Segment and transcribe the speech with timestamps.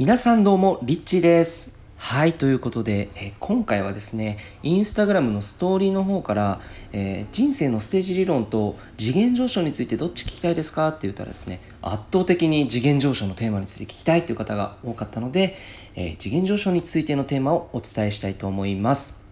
[0.00, 1.78] 皆さんどうも、リッチーです。
[1.98, 6.60] はい、ということで、え今回はですね、インスタグラムのストーリーの方から、
[6.94, 10.88] えー人生のステージ理論と次元上昇についてどっち聞きたいですか？
[10.88, 15.58] って言ったらですね、圧倒的に次元上昇のテーマについて聞きたいっていう方が多かったので、
[15.94, 19.22] えー次元上昇についてのテーマをお伝えしたいと思います。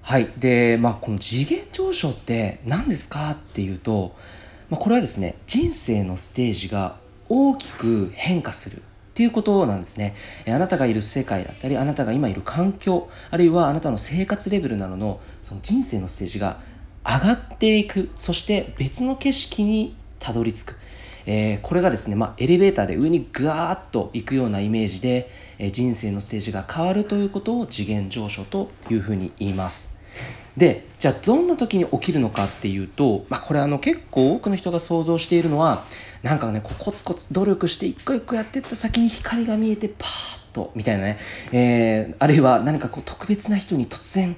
[0.00, 0.30] はい。
[0.38, 4.16] で、まあ、この次元上昇って何ですかっていうと、
[4.70, 6.96] まあ、これはですね、人生のステージが
[7.28, 8.80] 大きく変化する
[9.14, 10.16] っていうことなんですね。
[10.48, 16.58] あなたがいる世界だったり、あなたが今いる環境、あるいはあなたの生活レベルなどの、その人生のステージが
[17.06, 20.78] 上がっていく、そして別の景色にたどり着く。
[21.26, 29.93] えーこれがですね、まあ、エレベーターで上にガーッと行くようなイメージで、えー人生のステージが変わるということを次元上昇というふうに言います。
[30.56, 35.82] でじゃあどんな時に起きるのかっていうと、まあ、これあの結構多くの人が想像しているのは
[36.22, 41.18] なんかねこうコツコツ努力して一個一個やってった先に光が見えてパーッとみたいなね、
[41.52, 44.36] えーあるいは何かこう特別な人に突然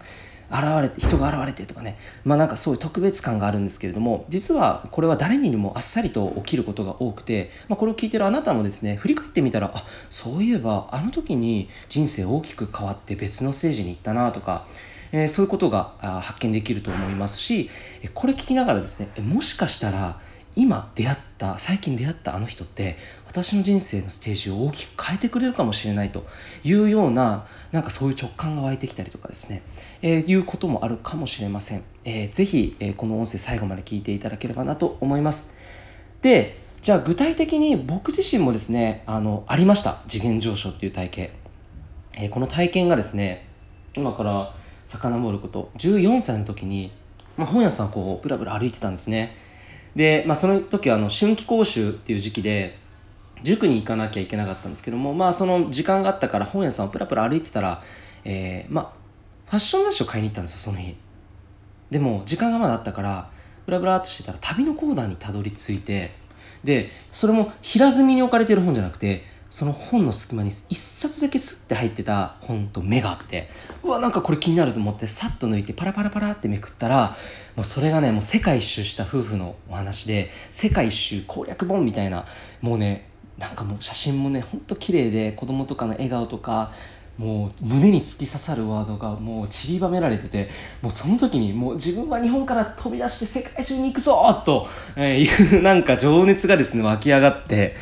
[0.49, 1.99] 現れて人が現れてとかね。
[2.25, 14.67] まあなんかそういう特別感があるんですけれども実はこれは誰にでもあっさりと起きることが多くて、まあ、これを聞いてるあなたもですね振り返ってみたらあそういえばあの時に人生大きく変わって別のステージに行ったなとか
[15.13, 17.71] えそういうことが発見できると思いますし
[18.15, 20.21] これ聞きながらですねもしかしたら
[20.57, 22.97] 今出会った最近出会ったあの人って
[23.27, 26.25] 私の人生のステージを大きく変えてくれるかもしれないと
[26.65, 29.63] いうようななんかそういう直感が湧いてきたりとかですね、
[30.01, 35.59] えーいうこともあるかもしれません、えーぜひ、えーこの音声最後まで聞いていただければなと思います。
[36.23, 39.99] でじゃあ具体的に僕自身もですねあのありました。
[40.09, 41.31] 次元上昇っていう体験、
[42.17, 43.47] えーこの体験がですね
[43.95, 44.55] 今から
[44.87, 45.71] 遡ること。
[45.77, 46.91] 14歳の時に、
[47.37, 49.37] まあ、本屋さんをこうブラブラ歩いてたんですね。
[49.95, 52.79] で、まあ、その時はあの春季講習っていう時期で
[53.43, 57.83] 塾に行かなきゃいけなかったんですけどもまあその時間があったから本屋さんをプラプラ歩いてたら、
[58.25, 59.07] えーまあ
[59.47, 60.97] ファッション雑誌を買いに行ったんですよその日。
[61.91, 63.31] でも時間がまだあったから
[63.65, 66.11] ブラブラっとしてたら旅のコーナーにたどり着いて
[66.65, 73.49] でそれも平積みに置かれてる本じゃなくてその本の隙間に一冊だけスッて入ってた本と目があって
[73.83, 77.17] うわなんかこれ気になると思ってさっと抜いてパラパラパラってめくったら
[77.55, 82.27] もうそれがねもう世界一周した夫婦のお話で世界一周攻略本みたいな
[82.61, 83.09] もうね
[83.39, 86.73] なんかもう写真もねほんと綺麗で子供とかの笑顔とか
[87.19, 90.51] もう胸に突き刺さるワードがもう散りばめられてて
[90.83, 94.67] もうその時にもう自分は日本から飛び出して世界中に行くぞと
[95.01, 97.75] いうなんか情熱がですね湧き上がって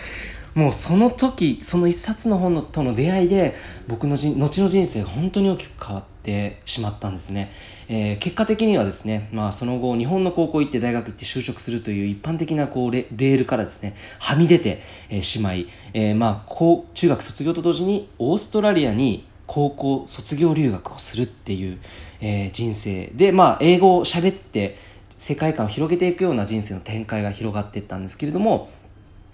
[0.54, 3.54] もうその時その一冊の本のとの出会いで
[3.88, 7.50] 僕のじ後の人生が本当に大きく変わってしまったんですね、
[7.88, 21.78] えー結果的にはですね、まあ、その後日本の高校行って大学行って就職するという一般的なこうレレールからですねはみ出て、えーしまい、えーまあ高中学卒業と同時にオーストラリアに高校卒業留学をするっていう、
[22.20, 24.78] えー人生でまあ英語を喋って
[25.10, 28.70] 世界観を広げていくような人生の展開が広がっていったんですけれども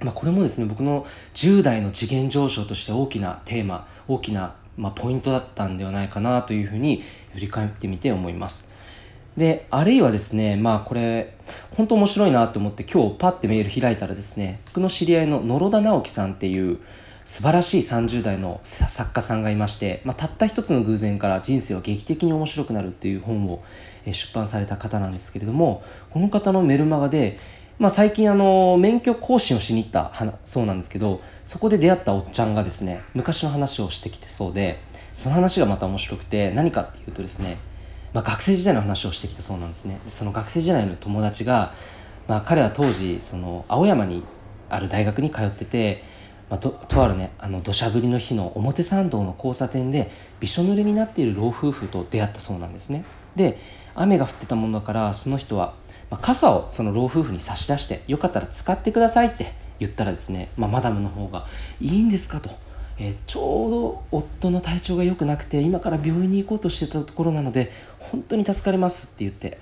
[0.02, 7.02] まあ、これもですね僕の10代の次元上昇として大きなテーマ大きな、まあ、ポイントだったんではないかなというふうに
[7.34, 8.70] 振り返ってみて思います。
[9.36, 11.36] であるいはですねまあこれ
[11.76, 16.78] 本当面白いなと思って今日パッてメール開いたらですね僕の知り合いの野呂田直樹さんっていう
[17.24, 23.62] 素晴らしい30代の作家さんがいまして、まあ、たった一つの偶然から人生は劇的に面白くなるっていう本を
[24.04, 27.38] 出版された方なんですけれどもこの方のメルマガで、
[27.80, 30.12] まあ、最近あの免許更新をしに行った
[30.44, 34.78] そうなんですけどそこで出会ったおっちゃんがですね昔の話をしてきてそうで
[35.14, 37.56] その話がまた面白くて何かっていうとですね、
[38.12, 39.98] まあ、学生時代の話をしてきたそうなんですね。
[40.08, 41.72] その学生時代の友達が、
[42.28, 44.24] まあ、彼は当時その青山に
[44.68, 46.04] ある大学に通ってて、
[46.50, 53.06] まあ、ととあるねあの土砂降りの日の表参道の交差点でびしょ濡れになっている老夫婦と出会ったそうなんですね。
[53.36, 53.58] で
[53.94, 55.74] 雨が降ってたものだからその人は、
[56.10, 61.46] まあ、傘をその老夫婦に差し出してよかったら使ってくださいって言ったらですね、まあ、マダムの方が
[61.80, 62.50] 「いいんですか?」と。
[62.98, 69.58] えーちょうど夫の体調が良くなくて今から病院に行こうとしてたところなので本当に助かりますって言って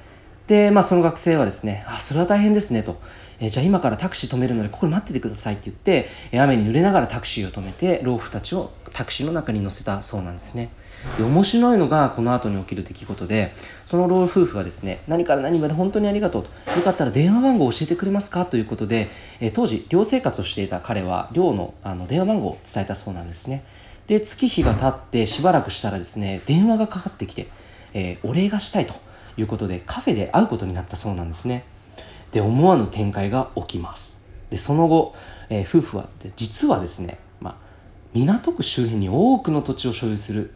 [0.49, 3.01] で、まあ、その学生はですね、あ、それは大変ですねと、
[3.39, 10.71] えーじゃあ今からタクシー止めるのでここに待っててくださいって言って、雨に濡れながらタクシーを止めて、老夫たちをタクシーの中に乗せたそうなんですね。
[11.17, 13.53] で、面白いのがこの後に起きる出来事で、
[13.85, 19.09] その老夫婦はですね、何から何まで本当にありがとうと、よかったら電話番号を教えてくれますかということで、
[19.41, 23.65] えー当時寮生活をしていた彼は寮のあの電話番号を伝えたそうなんですね。
[24.07, 27.49] で、月日が経ってしばらくしたらですね、電話がかかってきて、
[27.95, 28.95] えーお礼がしたいと
[29.37, 31.65] いうことでカフェで会うことになったそうなんですね。
[32.33, 35.15] で思わぬ展開が起きますでその後、
[35.49, 37.55] えー夫婦は実はですね、まあ、
[38.13, 40.53] 港区周辺に多くの土地を所有する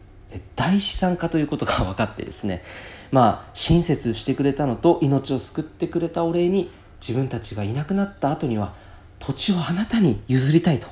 [0.55, 2.63] 大資産家ということが分かってですね
[3.11, 6.71] まあ親切してくれたのと命を救ってくれたお礼に
[7.05, 8.73] 自分たちがいなくなった後には
[9.19, 10.87] 土地をあなたに譲りたいと、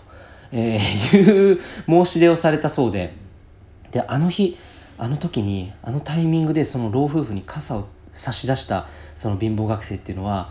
[0.51, 0.79] え、
[1.13, 3.13] いう申し出をされたそうで。
[3.91, 4.57] であの日
[4.97, 10.49] あの時にあのタイミングでその老夫婦に傘を差し出したその貧乏学生っていうのは、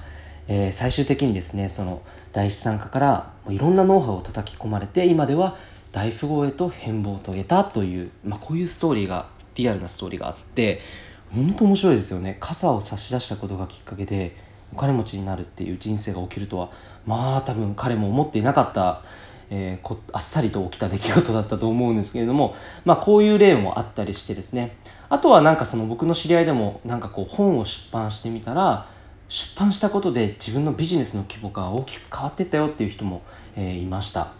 [0.48, 2.02] えー、最終的にですねその
[2.32, 5.56] 大資産家からいろんなノウハウを叩き込まれて今では
[5.92, 10.80] 大富豪へと変貌を遂げたという、まあ、こういうストーリーがリアルなストーリーがあって
[11.34, 12.36] 本当面白いですよね。
[12.40, 14.34] 傘を差し出したことがきっかけで
[14.72, 16.70] お金持ちになるっていう人生が起きるとは
[17.06, 19.02] まあ多分彼も思っていなかった、
[19.50, 22.54] えー、こあっさりと起きた出来事だったと思うんですけれども
[22.84, 24.76] まあこういう例もあったりしてですね。
[25.08, 28.86] あとはなんかその僕の知り合いでもなんかこう本を出版してみたら
[29.28, 33.22] 出版したことで自分のビジネスの規模が大きく変わってったよっていう人も、
[33.56, 34.39] えー、いました。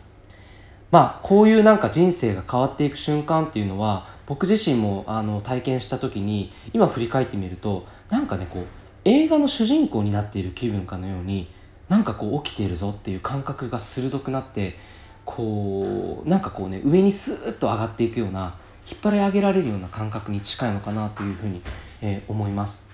[0.90, 8.64] まあこういうなんか人生が変わっていく瞬間っていうのは僕自身もあの体験した時に今振り返ってみるとなんかねこう
[9.04, 11.48] 映画の主人公になっている気分かのように
[11.88, 14.76] なんかこう起きているぞっていう感覚が鋭くなって
[15.24, 18.56] こうなんかこうね上にスーッと上がっていくような
[18.90, 21.62] 引っ張り上げられるような感覚に近いのかなというふうに、
[22.00, 22.90] えー、思います。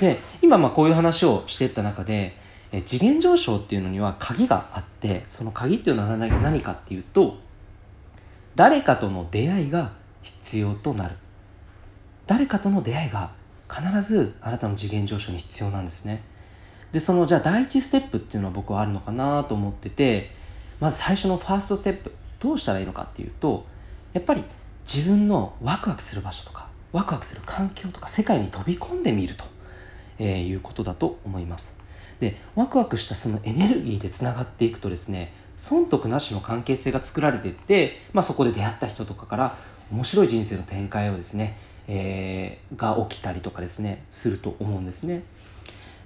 [0.00, 2.36] で今まあこういう話をしていった中で、
[2.72, 7.38] えー、次元上昇っていうのには鍵があってその鍵っていうのは何かっていうと
[8.54, 9.92] 誰かとの出会いが
[10.22, 11.16] 必要となる。
[12.26, 13.32] 誰かとの出会いが
[13.68, 16.22] 必ずあなたの次元上昇に必要なんですね。
[16.92, 20.30] でそのじゃあ第一ステップっていうのは僕はあるのかなと思ってて
[20.80, 23.66] まず最初のファーストステップどうしたらいいのかっていうと
[24.12, 24.42] やっぱり
[24.84, 29.44] 自分のワクワクする場所とかワクワクする環境とか世界に飛び込んでみると、
[30.18, 31.79] えー、いうことだと思います。
[32.20, 39.58] でワクワクしたそのエネルギーでつながっていくとですね損得なしの関係性が作られていって、まあ、そこで出会った人とかから
[39.90, 41.56] 面白い人生の展開をですね
[41.92, 45.24] えー、が起きたりとかですねすると思うんですね。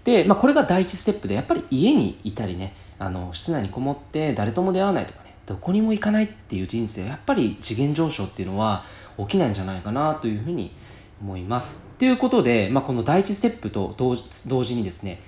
[0.05, 8.85] で、まあ、これが第一ステップでやっぱり家にいたりねあの室内にこもって誰とも出会わないとかねどこにも行かないっていう人生はやっぱり次元上昇っていうのは
[9.19, 10.73] 起きないんじゃないかなというふうに
[11.21, 11.85] 思います。
[11.99, 15.21] ということで、まあ、この第一ステップと同時にですね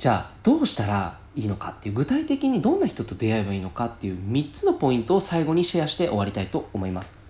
[0.00, 7.22] じゃあどうしたらいいのかっていう具体的にどんな人と出会えばいいのかっていう3つのポイントを最後にシェアして終わりたいと思います。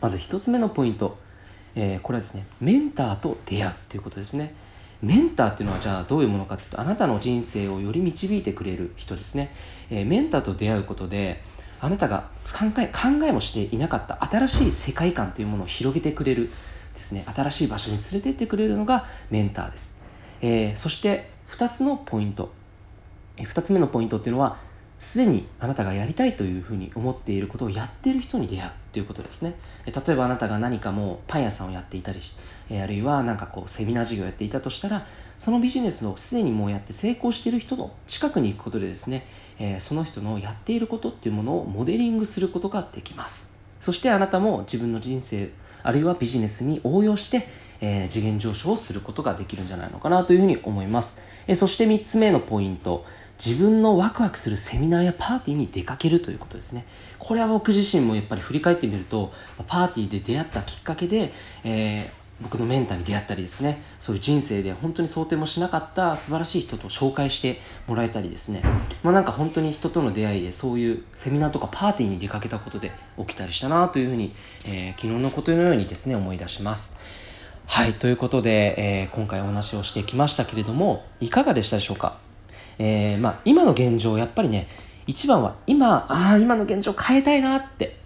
[0.00, 1.18] まず1つ目のポイント。
[1.74, 4.54] えー、これはですねメンターと出会うということですね。
[5.02, 9.54] メンターっていうのはじゃあどういうものかっていうとあなたの人生をより導いてくれる人ですね、
[9.90, 11.42] えー、メンターと出会うことで
[11.78, 16.50] あなたが考え考えもしていなかった新しい世界観というものを広げてくれる
[16.94, 20.06] ですね新しい場所に連れてってくれるのがメンターです、
[20.40, 22.52] えー、そして2つのポイント
[23.36, 24.56] 2つ目のポイントっていうのは
[24.98, 29.54] すでにあなたがやりたいというふうに思っていることをやっている人に出会うということですね。
[29.86, 32.20] 例えばあなたが何かもうパン屋さんをやっていたり
[32.80, 35.06] あるいは何かこうセミナー事業をやっていたとしたら
[35.36, 39.26] そのビジネスをすでにもうやって成功している人の近くに行くことでですね、
[39.58, 43.52] え、その人のやっていることっていうものをモデリングすることができます。
[43.78, 45.50] そしてあなたも自分の人生
[45.84, 47.46] あるいはビジネスに応用して、
[47.84, 51.20] えー、次元上昇をすることができるんじゃないのかなというふうに思います。
[51.46, 53.04] えー、そして3つ目のポイント、
[53.44, 56.86] 自分のワクワクするセミナーやパーティーに出かけるということですね。
[57.18, 59.32] これは僕自身もやっぱり振り返ってみると、
[59.66, 61.32] パーティーで出会ったきっかけで、
[61.62, 68.62] えー、僕のメンターに出会ったりですね、そういう人生で本当に想定もしなかった素晴らしい人と紹介してもらえたりですね、
[69.02, 74.34] まあなんか本当に人との出会いでそういうセミナーとかパーティーに出かけたことで起きたりしたなというふうに、
[74.66, 76.98] えー、昨日のことのようにですね、思い出します。
[77.66, 82.18] はい、ということで、えー、今回お話をしてきましたけれども、いかがでしたでしょうか？
[82.78, 84.68] えー、まあ、今の現状、やっぱりね、
[85.06, 87.96] 一番は今、ああ、今の現状変えたいなって。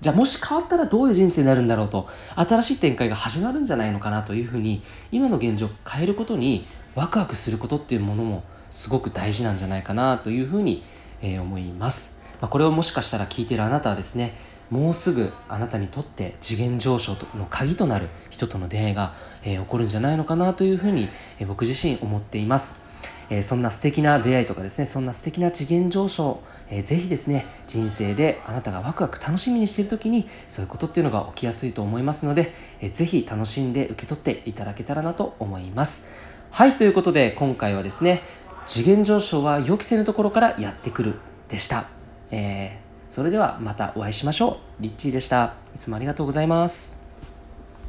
[0.00, 10.82] じゃあもし変わったらどういう人生になるんだろうと、新しい展開が始まるんじゃないのかなというふうに、今の現状変えることにワクワクすることっていうものもすごく大事なんじゃないかなというふうに、
[11.20, 12.16] えー、思います。
[12.40, 14.34] まあ、これをもしかしたら聞いてるあなたはですね、
[14.70, 21.08] もうすぐあなたにとって次元上昇の鍵となる人との出会いが、えー、起こるんじゃないのかなというふうに、
[21.40, 22.88] えー、僕自身思っています。
[23.30, 36.08] え、そんな素敵な出会いとかですね、そんな素敵な次元上昇、えー、ぜひですね、人生であなたがワクワク楽しみにしている時に、そういうことっていうのが起きやすいと思いますので、えー、ぜひ楽しんで受け取っていただけたらなと思います。
[36.50, 38.22] はい、ということで今回はですね、
[38.66, 41.14] 次元上昇は予期せぬところからやってくる
[41.48, 41.86] でした。
[42.32, 44.82] えー、それではまたお会いしましょう。
[44.82, 45.54] リッチーでした。
[45.74, 46.99] いつもありがとうございます。